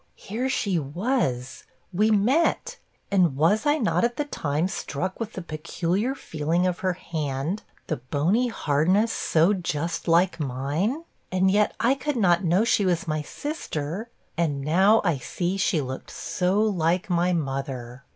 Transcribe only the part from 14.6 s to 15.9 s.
now I see she